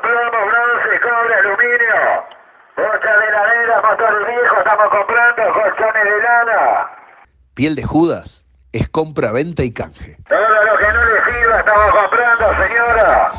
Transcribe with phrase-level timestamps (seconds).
[0.00, 2.24] Plomo, bronce, cobre, aluminio.
[2.76, 6.90] Bocha de heladera, motores viejos, estamos comprando colchones de lana.
[7.54, 10.16] Piel de Judas es compra, venta y canje.
[10.28, 13.30] Todo lo que no le sirva estamos comprando, señora.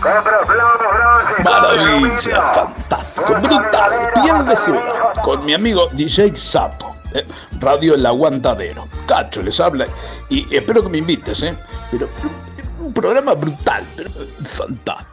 [0.00, 6.96] Compro plomo, bronce, cobre, Maravilla, fantástico, brutal, piel de Judas, con mi amigo DJ Sapo,
[7.14, 7.26] eh,
[7.60, 8.88] Radio El Aguantadero.
[9.06, 9.86] Cacho les habla
[10.30, 11.54] y espero que me invites, ¿eh?
[11.90, 12.08] Pero
[12.80, 14.08] un programa brutal, pero
[14.54, 15.09] fantástico.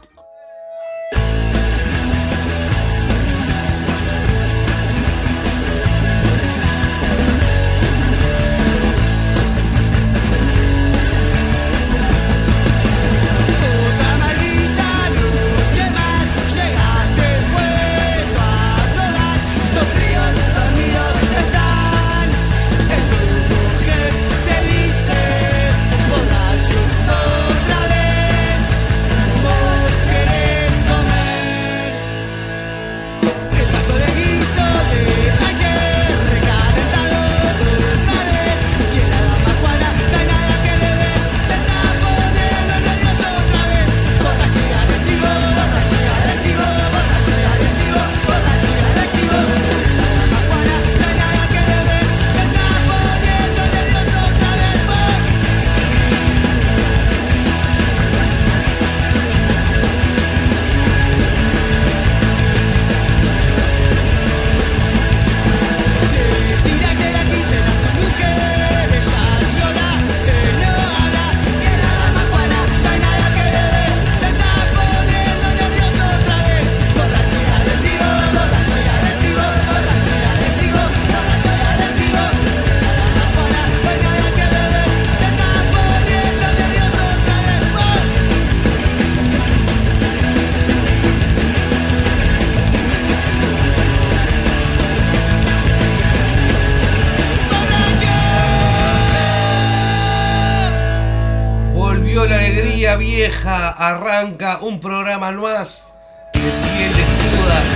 [103.89, 105.87] Arranca un programa más
[106.33, 107.69] de piel de Judas,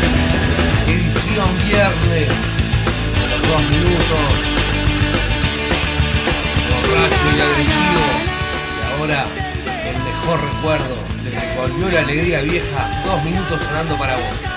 [0.88, 2.28] edición viernes,
[3.48, 4.30] dos minutos,
[6.68, 8.06] borracho y agresivo,
[8.76, 9.26] y ahora
[9.90, 14.51] el mejor recuerdo de que volvió la alegría vieja, dos minutos sonando para vos.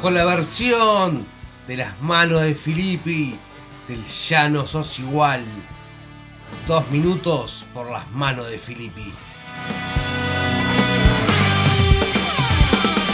[0.00, 1.26] Con la versión
[1.66, 3.36] de las manos de Filippi
[3.86, 5.44] del Ya no sos igual.
[6.66, 9.12] Dos minutos por las manos de Filippi.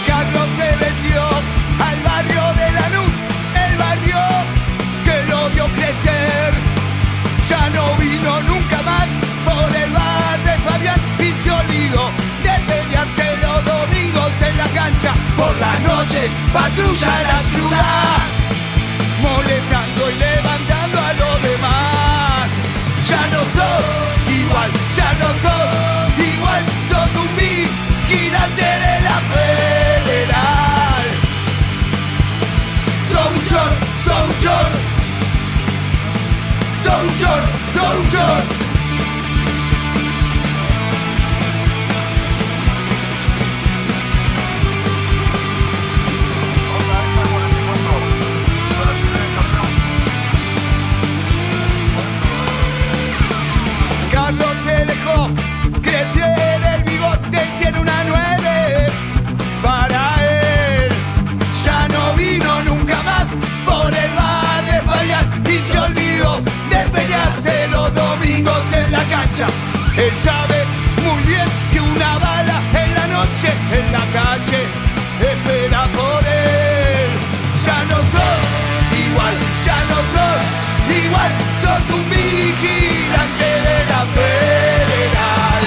[0.07, 1.23] Carlos se vendió
[1.81, 3.13] al barrio de Lanús,
[3.67, 4.23] el barrio
[5.05, 6.55] que lo vio crecer.
[7.49, 9.07] Ya no vino nunca más
[9.45, 12.11] por el bar de Fabián y se olvidó
[12.43, 18.19] de pelearse los domingos en la cancha por la noche patrulla la ciudad,
[19.23, 22.49] molestando y levantando a los demás.
[23.07, 31.07] Ya no soy igual, ya no soy igual, sos un vigilante de la federal.
[33.11, 33.73] Sos un chor,
[34.05, 34.69] sos un chor,
[36.85, 38.56] sos un chor, un chor.
[69.97, 70.63] Él sabe
[71.03, 74.61] muy bien que una bala en la noche en la calle
[75.21, 77.09] espera por él.
[77.65, 78.41] Ya no sos
[79.09, 79.35] igual,
[79.65, 80.43] ya no sos
[81.03, 81.33] igual,
[81.63, 85.63] sos un vigilante de la federal.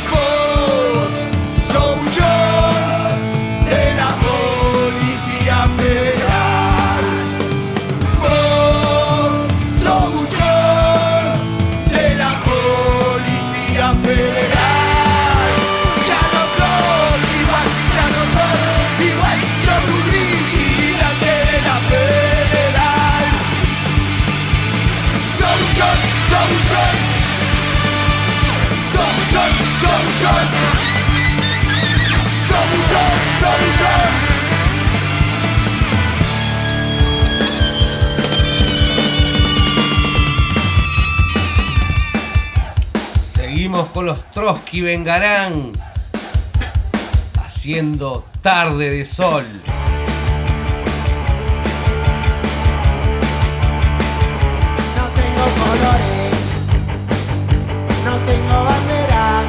[43.40, 45.72] Seguimos con los Trotsky Vengarán.
[47.42, 49.44] Haciendo tarde de sol.
[54.94, 56.36] No tengo colores,
[58.04, 59.42] no tengo bandera.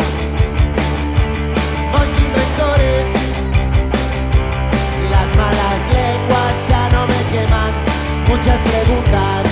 [1.91, 3.07] Los inventores,
[5.11, 7.73] las malas lenguas ya no me queman.
[8.29, 9.50] Muchas preguntas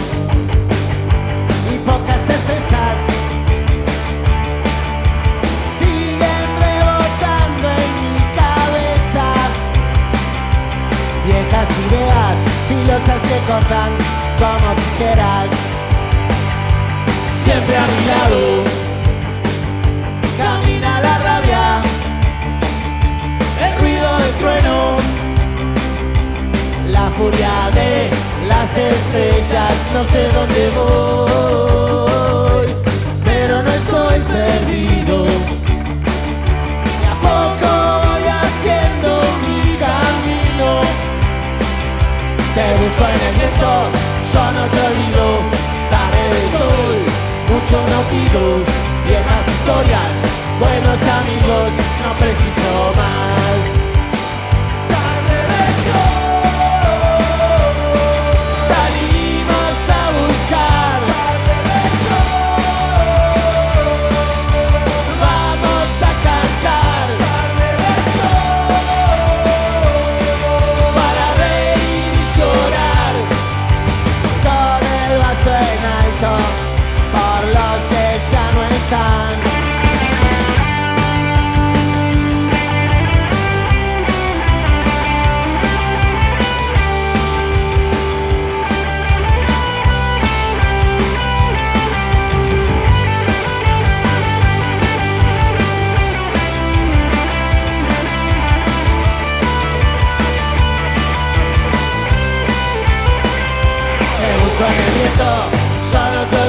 [11.90, 12.38] ideas,
[12.68, 13.92] filosas que cortan
[14.38, 15.50] como tijeras.
[17.44, 18.42] Siempre a mi lado
[20.38, 21.64] camina la rabia,
[23.66, 24.78] el ruido del trueno,
[26.92, 28.10] la furia de
[28.48, 29.74] las estrellas.
[29.94, 32.68] No sé dónde voy,
[33.26, 35.18] pero no estoy perdido.
[37.12, 37.69] A poco
[42.60, 43.72] Te busco en el viento,
[44.34, 45.26] yo no te olvido.
[45.90, 46.98] Tarde de sol,
[47.48, 48.66] mucho no pido.
[49.08, 50.16] Viejas historias,
[50.60, 51.70] buenos amigos,
[52.04, 53.39] no preciso más.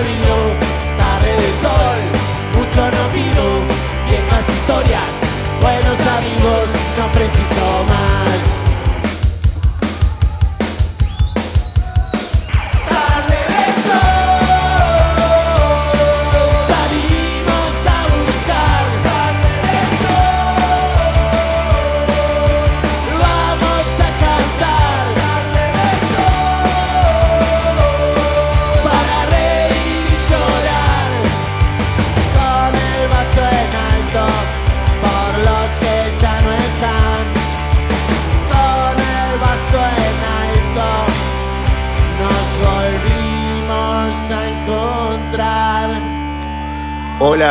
[0.01, 2.01] Tarde de sol,
[2.57, 3.45] mucho no pido
[4.09, 5.13] Viejas historias,
[5.61, 6.65] buenos amigos
[6.97, 8.00] No preciso más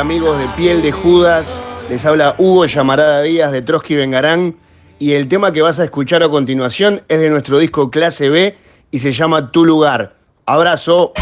[0.10, 4.56] amigos de Piel de Judas, les habla Hugo Llamarada Díaz de Trotsky Vengarán
[4.98, 8.58] y el tema que vas a escuchar a continuación es de nuestro disco Clase B
[8.90, 10.16] y se llama Tu Lugar.
[10.48, 11.14] Abrazo.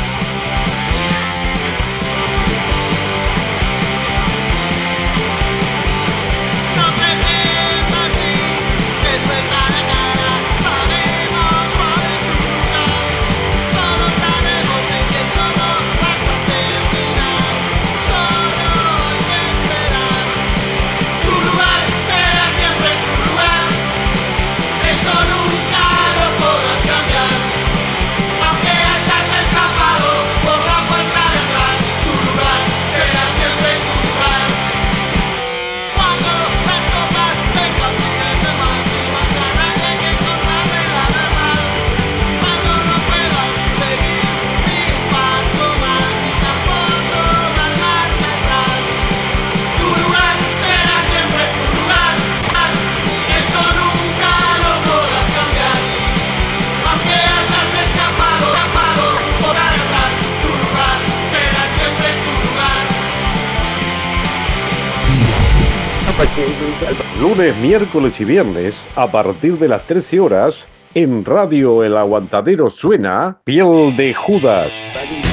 [67.68, 73.94] miércoles y viernes a partir de las 13 horas en Radio El Aguantadero suena Piel
[73.98, 75.27] de Judas.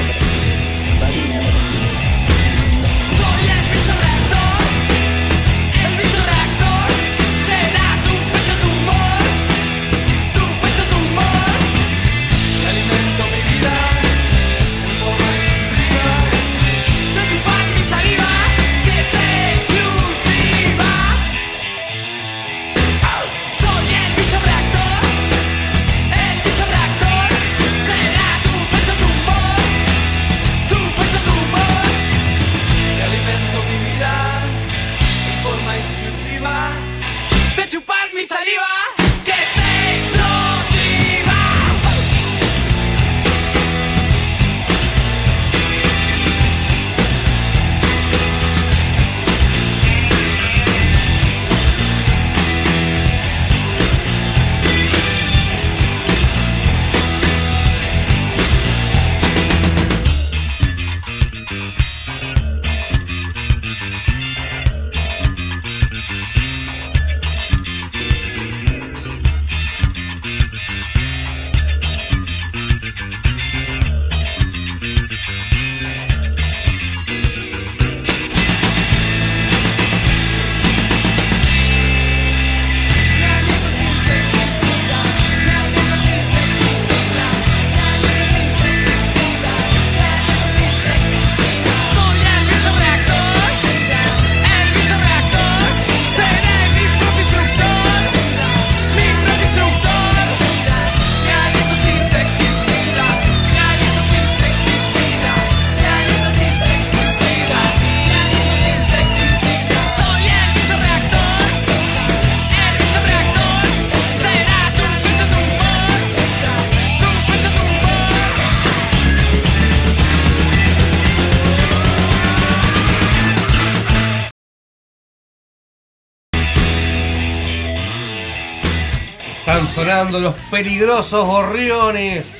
[130.11, 132.35] los peligrosos gorriones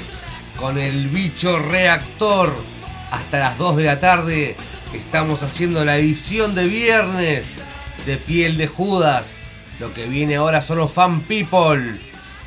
[0.59, 2.53] con el bicho reactor.
[3.11, 4.55] Hasta las 2 de la tarde
[4.93, 7.57] estamos haciendo la edición de viernes
[8.05, 9.39] de Piel de Judas.
[9.79, 11.99] Lo que viene ahora son los fan people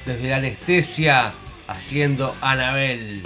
[0.05, 1.33] desde la anestesia
[1.67, 3.23] haciendo Anabel.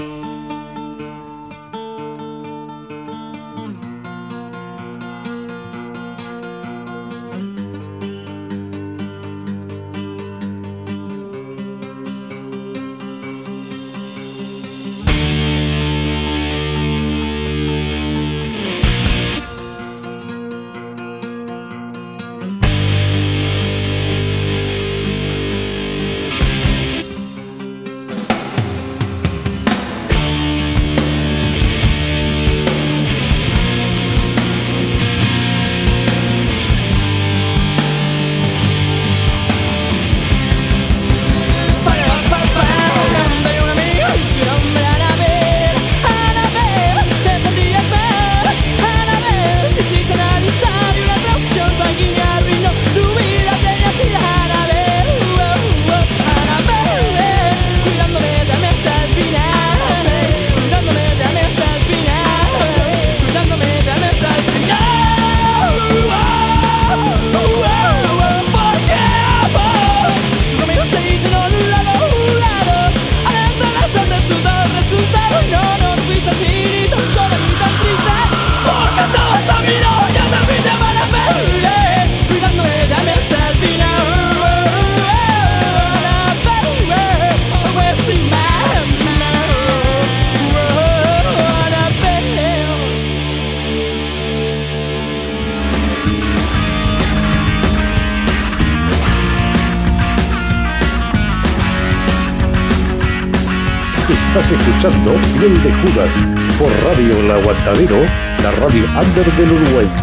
[105.82, 107.96] Por Radio El Aguantadero,
[108.40, 110.01] la radio under del Uruguay.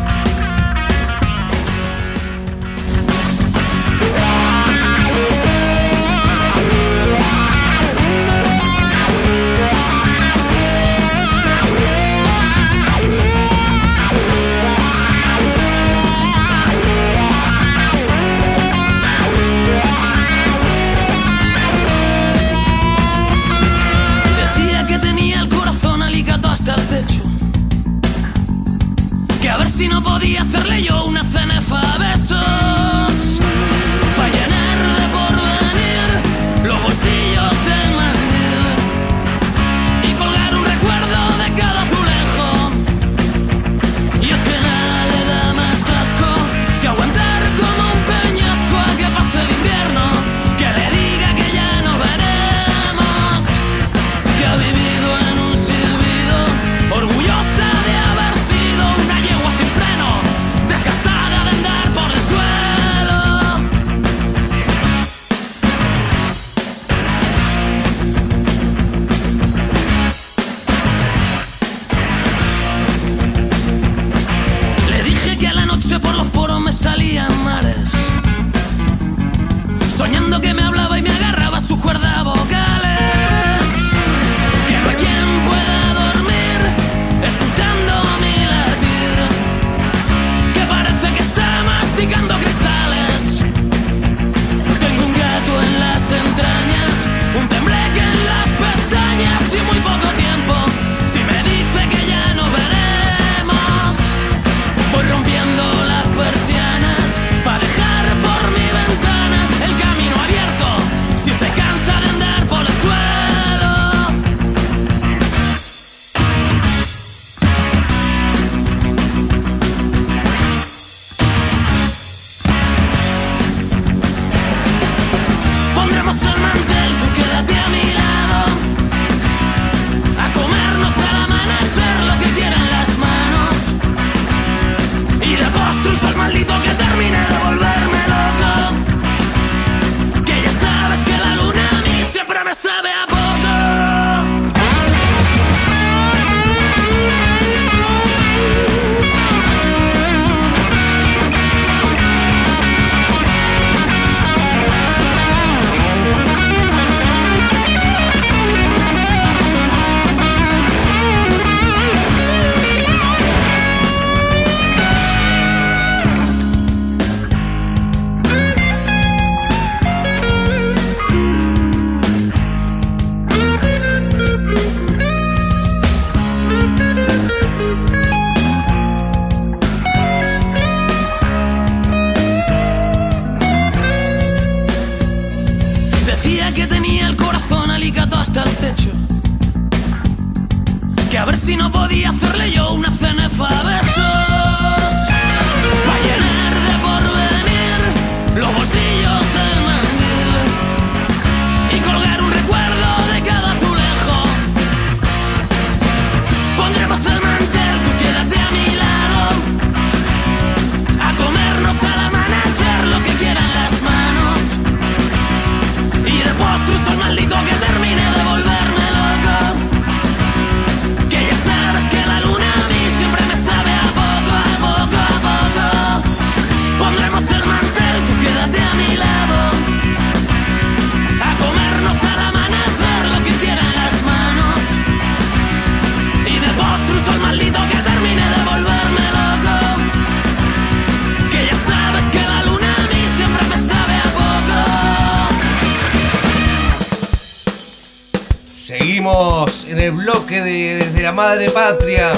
[251.20, 252.14] madre patria.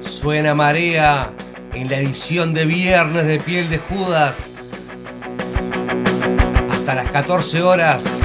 [0.00, 1.30] Suena marea
[1.72, 4.52] en la edición de viernes de Piel de Judas.
[6.72, 8.22] Hasta las 14 horas.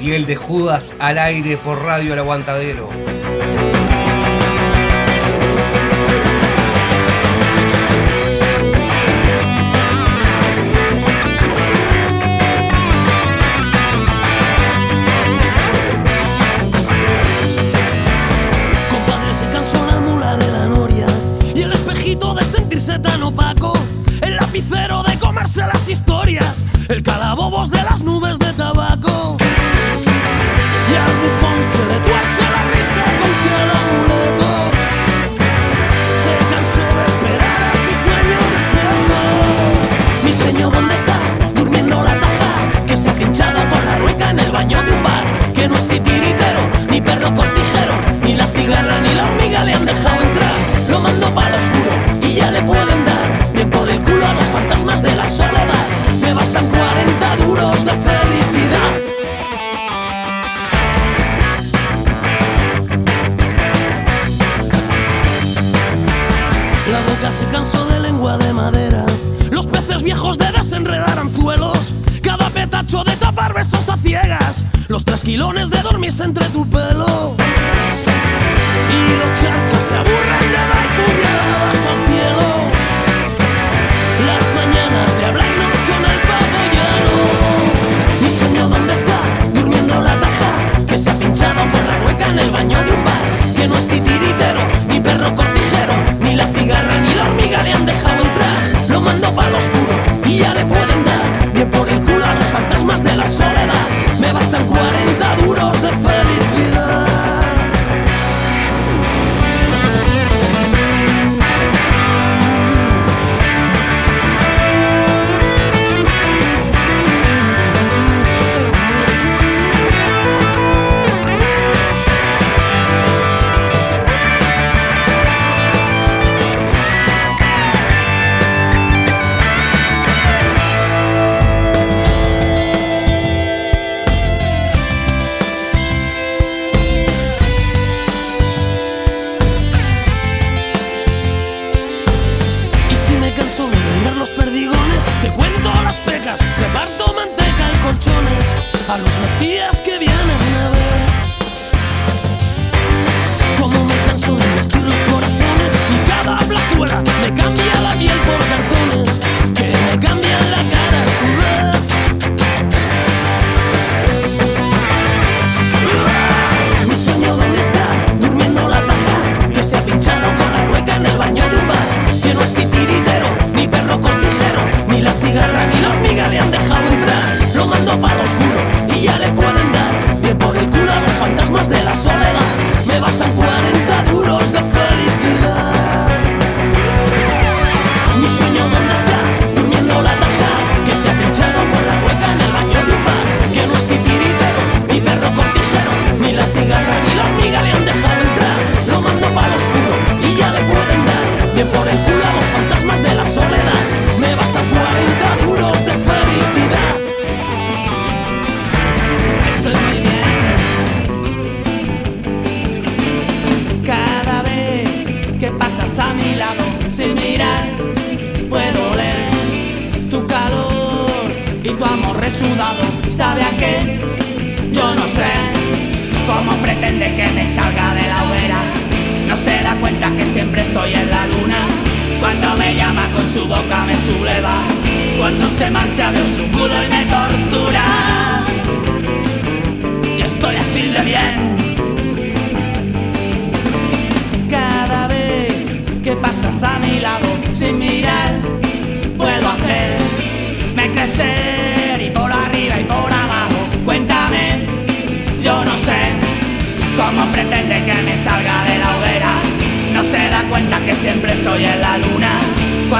[0.00, 2.95] Piel de Judas al aire por Radio El Aguantadero.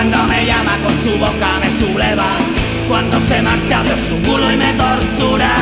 [0.08, 2.38] Cuando me llama con su boca me subleva.
[2.86, 5.52] Cuando se marcha abrió su culo y me tortura.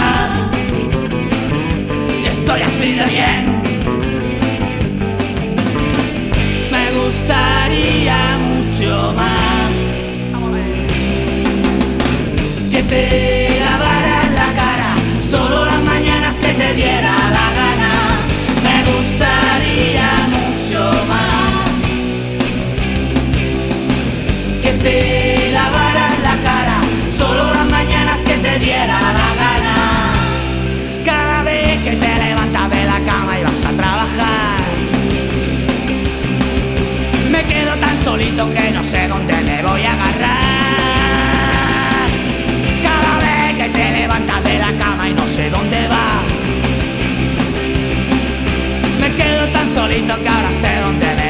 [2.22, 3.62] Y estoy así de bien.
[6.70, 10.04] Me gustaría mucho más
[12.70, 14.96] que te lavaras la cara.
[15.26, 17.23] Solo las mañanas que te diera
[31.04, 34.58] Cada vez que te levantas de la cama y vas a trabajar.
[37.30, 40.34] Me quedo tan solito que no sé dónde me voy a agarrar.
[42.82, 46.34] Cada vez que te levantas de la cama y no sé dónde vas.
[49.00, 51.23] Me quedo tan solito que ahora sé dónde me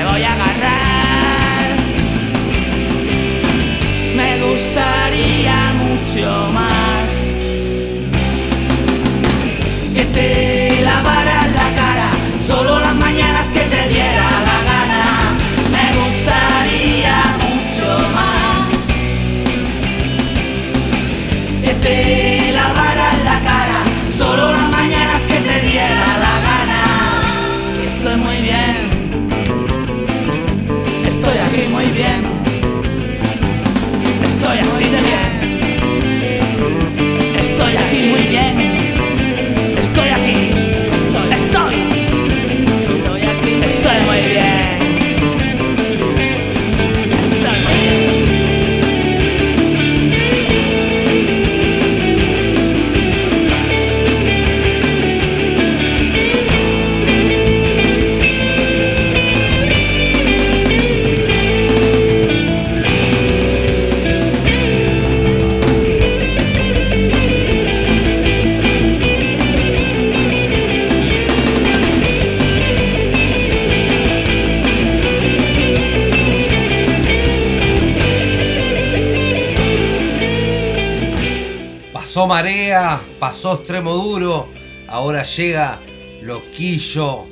[83.27, 84.51] pasó extremo duro,
[84.87, 85.79] ahora llega
[86.21, 87.25] loquillo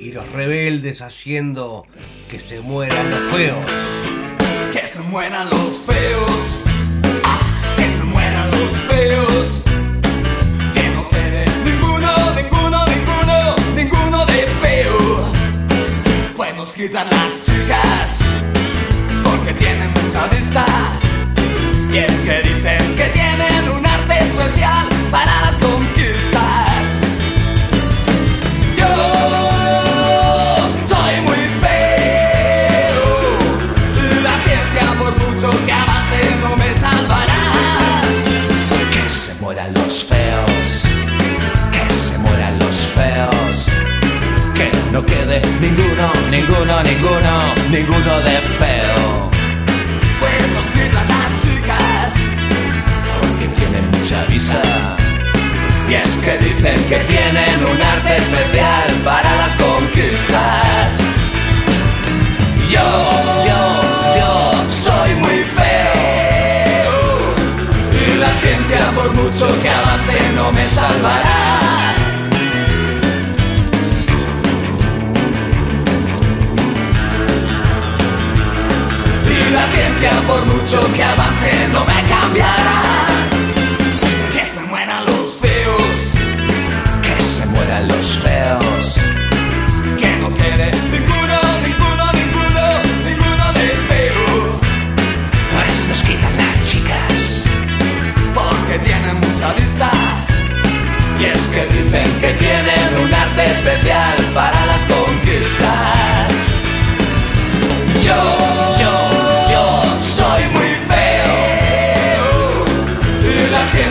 [0.00, 1.86] y los rebeldes haciendo
[2.28, 3.64] que se mueran los feos.
[4.72, 6.64] Que se mueran los feos.
[7.76, 9.62] Que se mueran los feos.
[10.74, 15.30] Que no quede ninguno, ninguno, ninguno, ninguno de feo.
[16.36, 18.18] Pues nos quitan las chicas
[19.22, 20.66] porque tienen mucha vista.
[21.92, 22.37] Y es que
[45.60, 49.30] ninguno, ninguno, ninguno, ninguno de feo,
[50.20, 52.12] Pues nos quitan las chicas.
[53.20, 54.62] porque tienen mucha visa.
[55.88, 60.98] Y es que dicen que tienen un arte especial para las conquistas.
[62.70, 62.88] Yo,
[63.48, 63.60] yo,
[64.18, 66.96] yo soy muy feo.
[67.92, 71.37] Y la ciencia, por mucho que avance, no me salvará.
[79.98, 82.80] Por mucho que avance, no me cambiará.
[84.32, 85.98] Que se mueran los feos,
[87.02, 88.94] Que se mueran los feos.
[89.98, 92.64] que no quede ninguno, ninguno, ninguno,
[93.08, 94.60] ninguno de feo.
[95.52, 97.44] Pues nos quitan las chicas.
[98.34, 99.90] Porque tienen mucha vista.
[101.18, 106.28] Y es que dicen que tienen un arte especial para las conquistas.
[108.04, 108.37] Yo,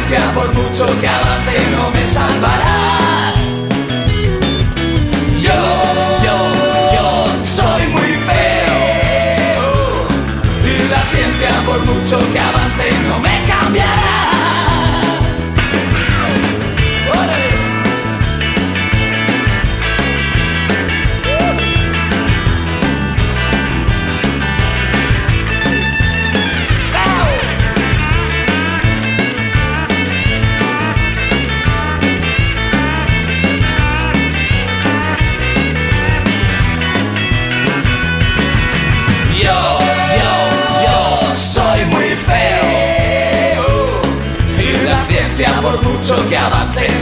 [0.07, 3.33] Ciencia, por mucho que avance, no me salvará.
[5.41, 5.59] Yo,
[6.23, 6.37] yo,
[6.95, 8.79] yo soy muy feo.
[10.63, 12.86] Y la ciencia, por mucho que avance,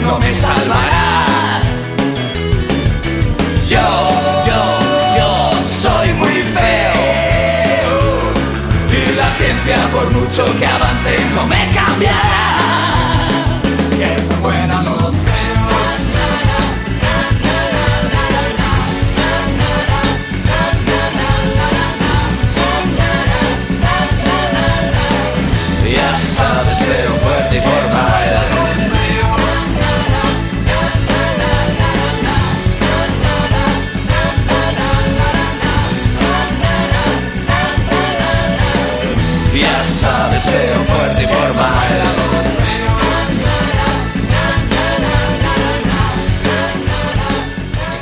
[0.05, 1.61] no me salvará.
[3.67, 3.87] Yo,
[4.47, 4.61] yo,
[5.17, 6.93] yo soy muy feo.
[8.91, 12.34] Y la ciencia, por mucho que avance, no me cambiará.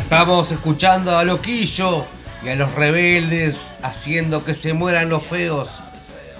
[0.03, 2.05] Estamos escuchando a Loquillo
[2.45, 5.69] y a los rebeldes haciendo que se mueran los feos.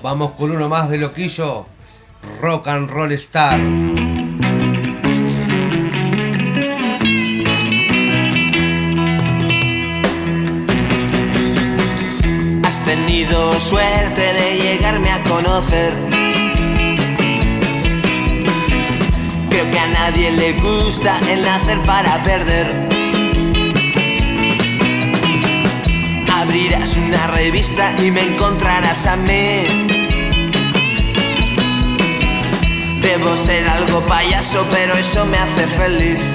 [0.03, 1.65] Vamos con uno más de Loquillo.
[2.39, 3.59] Rock and Roll Star.
[12.63, 16.22] Has tenido suerte de llegarme a conocer.
[19.93, 22.67] Nadie le gusta el nacer para perder.
[26.35, 29.63] Abrirás una revista y me encontrarás a mí.
[33.01, 36.32] Debo ser algo payaso, pero eso me hace feliz.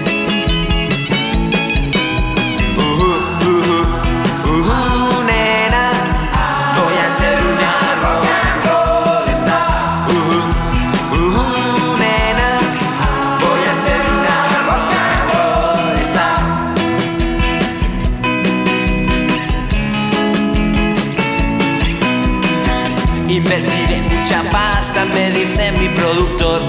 [23.29, 26.63] Invertiré mucha pasta, me dice mi productor.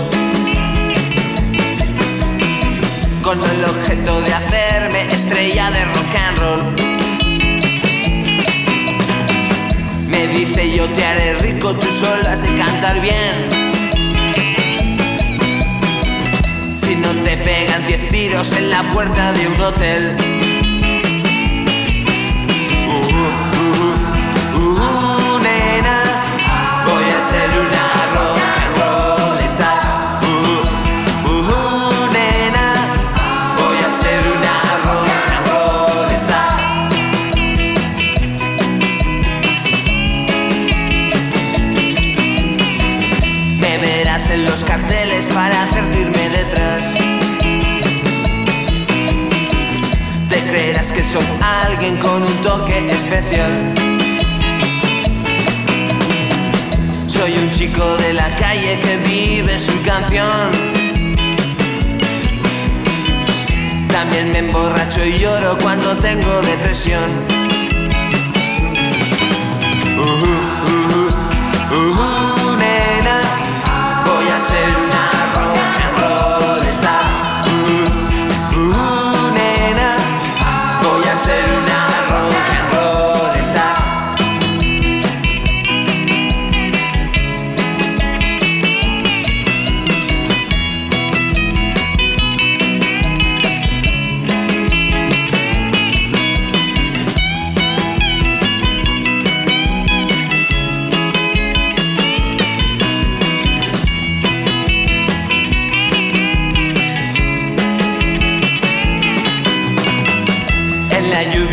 [3.23, 6.75] Con el objeto de hacerme estrella de rock and roll.
[10.07, 13.49] Me dice yo te haré rico, tú solo has de cantar bien.
[16.73, 20.38] Si no te pegan 10 tiros en la puerta de un hotel.
[50.49, 53.88] Creerás que soy alguien con un toque especial.
[57.29, 60.25] Soy un chico de la calle que vive su canción.
[63.87, 67.38] También me emborracho y lloro cuando tengo depresión.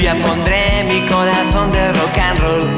[0.06, 2.74] Lluvia pondré mi corazón de rock and roll.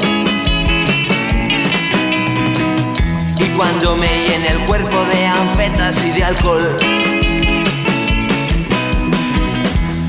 [3.37, 6.75] Y cuando me llene el cuerpo de anfetas y de alcohol,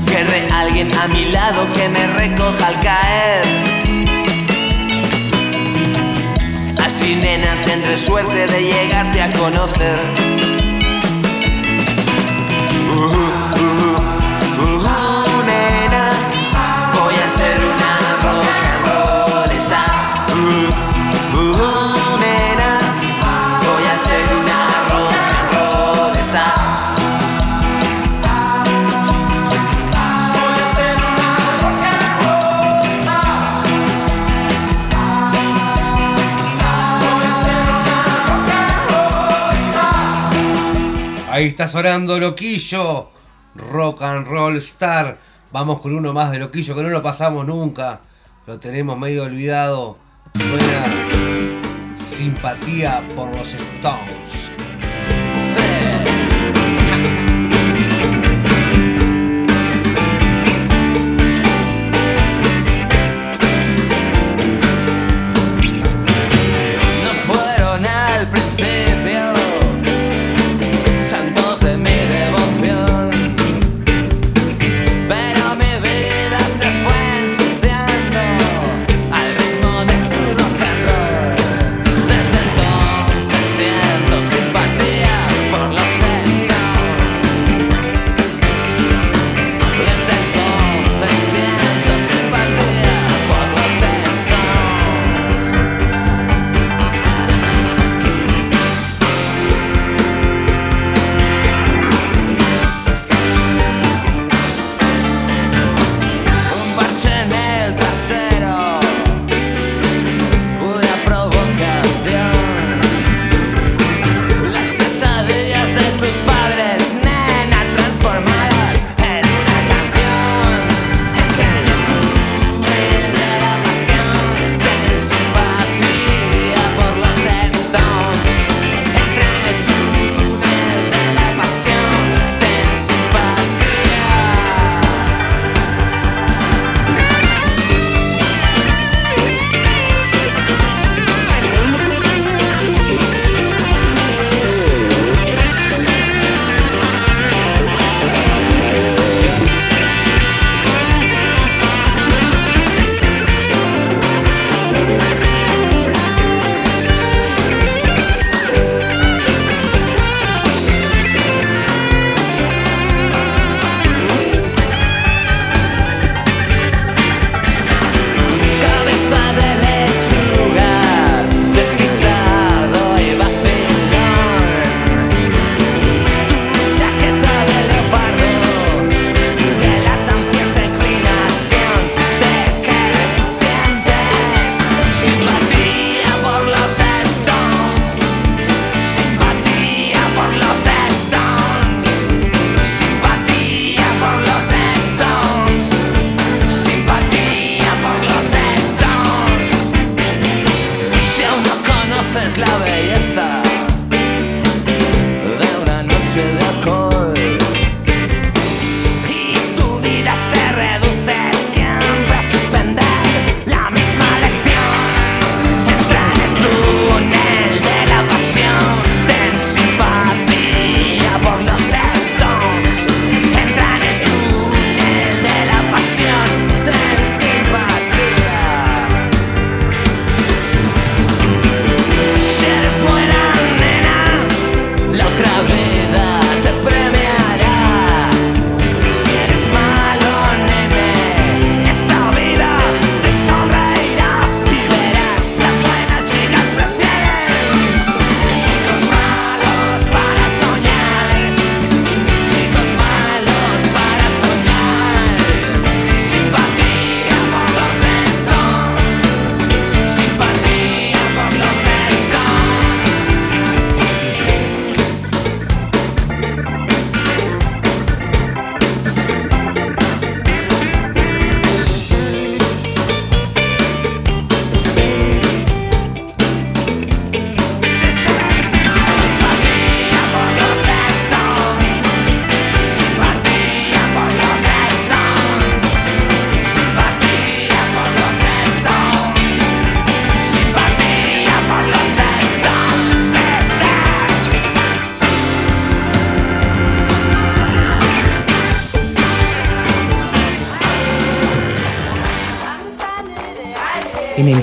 [0.07, 3.43] querré alguien a mi lado que me recoja al caer.
[6.83, 10.40] Así, nena, tendré suerte de llegarte a conocer.
[41.41, 43.09] Ahí está sonando Loquillo.
[43.55, 45.17] Rock and Roll Star.
[45.51, 48.01] Vamos con uno más de Loquillo que no lo pasamos nunca.
[48.45, 49.97] Lo tenemos medio olvidado.
[50.35, 54.20] Suena simpatía por los Stones.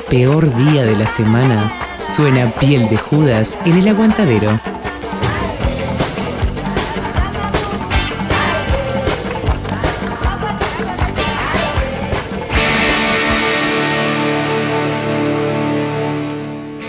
[0.09, 4.59] peor día de la semana, suena Piel de Judas en el aguantadero.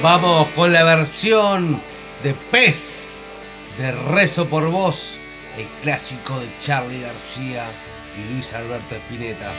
[0.02, 1.82] Vamos con la versión
[2.24, 3.20] de Pez
[3.78, 5.20] de Rezo por Vos,
[5.58, 7.68] el clásico de Charlie García
[8.18, 9.54] y Luis Alberto Spinetta.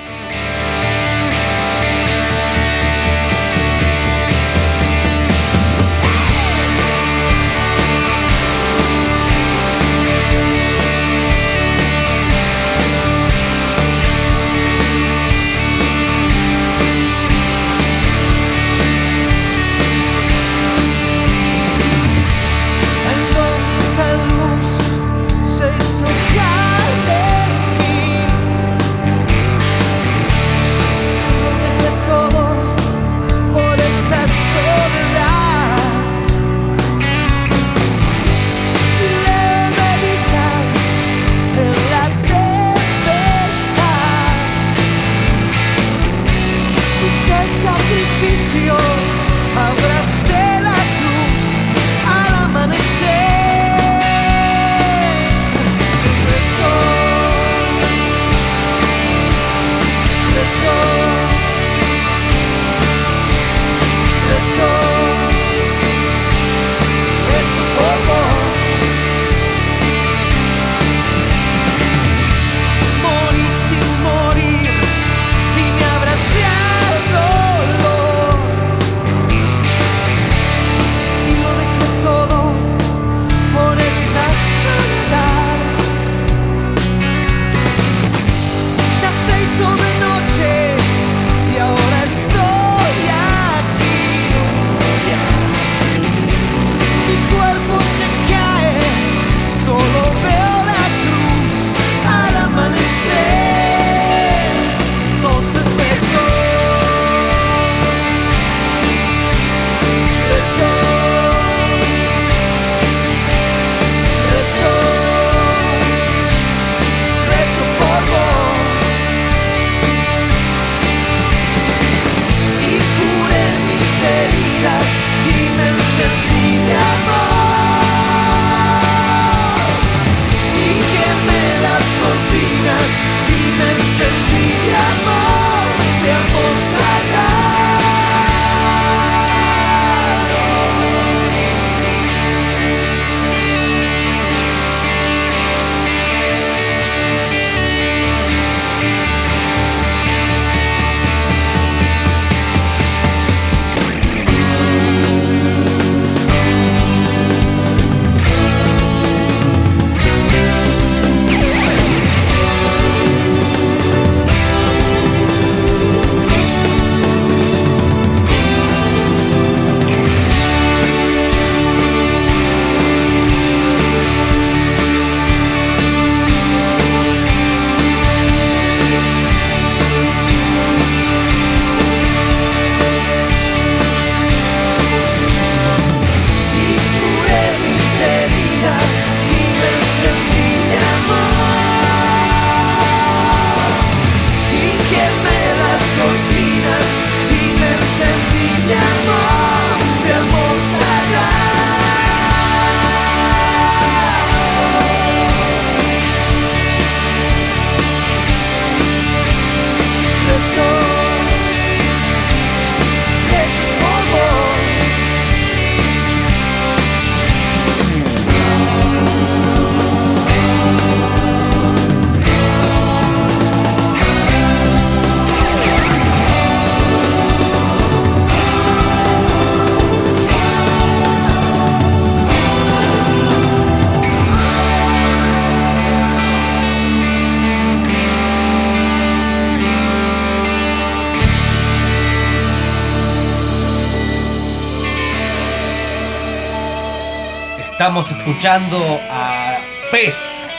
[248.01, 249.59] Estábamos escuchando a
[249.93, 250.57] Pez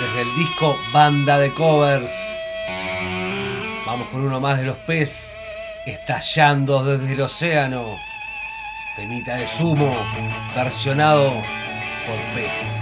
[0.00, 2.12] desde el disco Banda de Covers.
[3.86, 5.38] Vamos con uno más de los Pez,
[5.86, 7.84] estallando desde el océano.
[8.96, 9.96] Temita de sumo,
[10.56, 11.30] versionado
[12.04, 12.80] por Pez.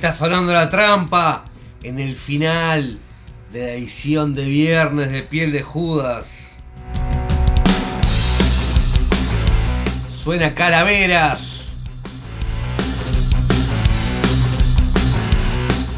[0.00, 1.44] Está sonando la trampa
[1.82, 2.98] en el final
[3.52, 6.62] de la edición de viernes de Piel de Judas.
[10.16, 11.72] Suena Calaveras.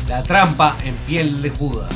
[0.08, 1.92] La trampa en Piel de Judas.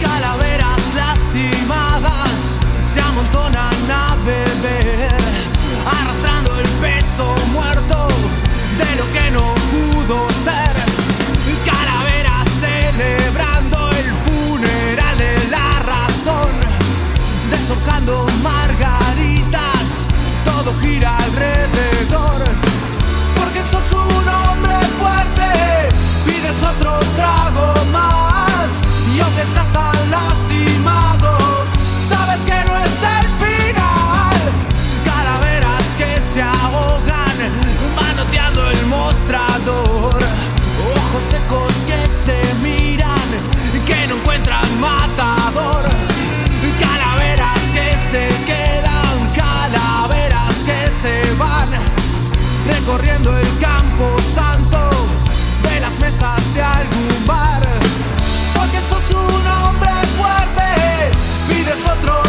[0.00, 5.10] Calaveras lastimadas se amontonan a beber,
[5.84, 8.08] arrastrando el peso muerto
[8.78, 10.74] de lo que no pudo ser.
[11.66, 16.50] Calaveras celebrando el funeral de la razón,
[17.50, 20.06] deshojando margaritas,
[20.44, 22.40] todo gira alrededor.
[23.36, 25.88] Porque sos un hombre fuerte,
[26.24, 28.86] pides otro trago más.
[29.14, 29.68] Y aunque estás
[41.48, 43.28] Secos que se miran,
[43.86, 45.82] que no encuentran matador.
[46.78, 51.68] Calaveras que se quedan, calaveras que se van
[52.66, 54.90] recorriendo el campo santo
[55.62, 57.62] de las mesas de algún bar.
[58.54, 61.10] Porque sos un hombre fuerte,
[61.48, 62.27] pides otro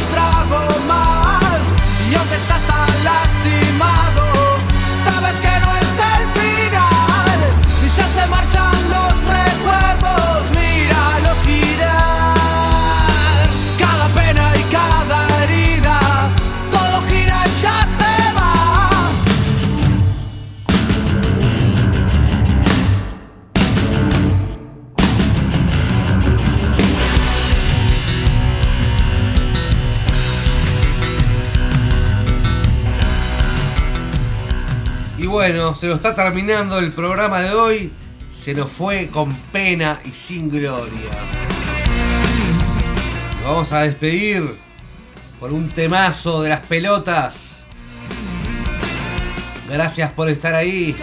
[35.79, 37.93] se nos está terminando el programa de hoy.
[38.29, 41.09] Se nos fue con pena y sin gloria.
[43.45, 44.43] Vamos a despedir
[45.39, 47.63] con un temazo de las pelotas.
[49.69, 50.97] Gracias por estar ahí.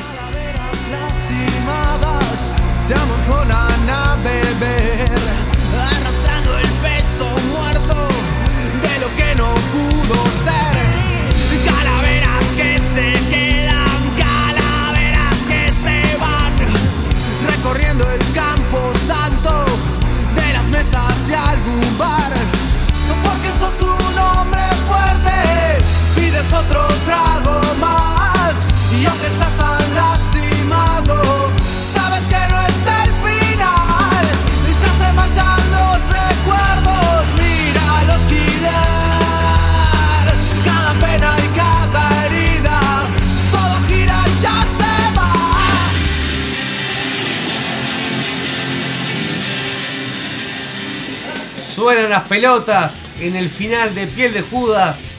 [51.87, 55.19] Suenan las pelotas en el final de Piel de Judas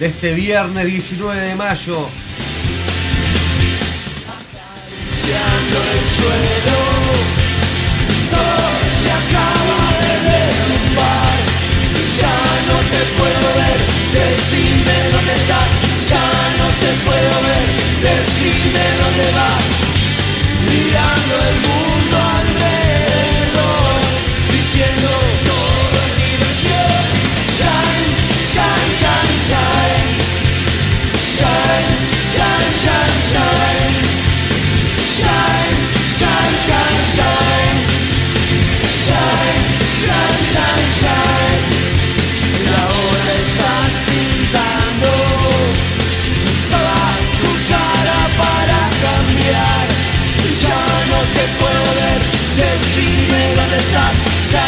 [0.00, 2.08] de este viernes 19 de mayo.
[4.26, 6.78] Acariciando el suelo,
[8.32, 8.68] todo
[9.00, 11.38] se acaba de derrumbar.
[12.18, 13.78] Ya no te puedo ver,
[14.12, 15.70] decime dónde estás.
[16.10, 16.26] Ya
[16.58, 17.64] no te puedo ver,
[18.02, 19.66] decime dónde vas.
[20.66, 21.89] Mirando el mundo
[53.30, 54.59] decime dónde estás.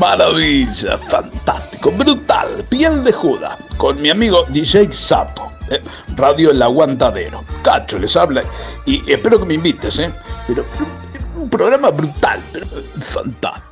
[0.00, 5.82] Maravilla, fantástico, brutal, piel de Judas, con mi amigo DJ Sapo, eh,
[6.16, 7.44] Radio El Aguantadero.
[7.62, 8.42] Cacho les habla
[8.86, 10.10] y espero que me invites, ¿eh?
[10.46, 12.66] Pero, pero, un programa brutal, pero,
[13.10, 13.69] fantástico.